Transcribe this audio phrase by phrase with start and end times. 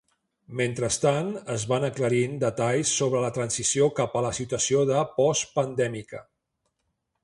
[0.61, 6.29] Mentrestant, es van aclarint detalls sobre la transició cap a la situació de postpandèmica.